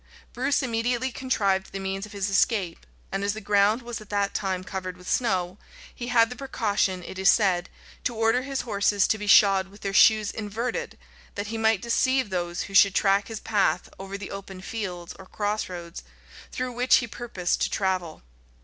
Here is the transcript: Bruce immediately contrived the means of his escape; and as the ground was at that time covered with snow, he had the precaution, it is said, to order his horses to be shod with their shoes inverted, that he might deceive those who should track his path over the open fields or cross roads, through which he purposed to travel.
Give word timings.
Bruce 0.33 0.63
immediately 0.63 1.11
contrived 1.11 1.71
the 1.71 1.79
means 1.79 2.07
of 2.07 2.11
his 2.11 2.27
escape; 2.27 2.87
and 3.11 3.23
as 3.23 3.35
the 3.35 3.39
ground 3.39 3.83
was 3.83 4.01
at 4.01 4.09
that 4.09 4.33
time 4.33 4.63
covered 4.63 4.97
with 4.97 5.07
snow, 5.07 5.59
he 5.93 6.07
had 6.07 6.31
the 6.31 6.35
precaution, 6.35 7.03
it 7.03 7.19
is 7.19 7.29
said, 7.29 7.69
to 8.03 8.15
order 8.15 8.41
his 8.41 8.61
horses 8.61 9.07
to 9.07 9.19
be 9.19 9.27
shod 9.27 9.67
with 9.67 9.81
their 9.81 9.93
shoes 9.93 10.31
inverted, 10.31 10.97
that 11.35 11.45
he 11.53 11.55
might 11.59 11.83
deceive 11.83 12.31
those 12.31 12.63
who 12.63 12.73
should 12.73 12.95
track 12.95 13.27
his 13.27 13.41
path 13.41 13.89
over 13.99 14.17
the 14.17 14.31
open 14.31 14.59
fields 14.59 15.13
or 15.19 15.27
cross 15.27 15.69
roads, 15.69 16.01
through 16.51 16.71
which 16.71 16.95
he 16.95 17.05
purposed 17.05 17.61
to 17.61 17.69
travel. 17.69 18.23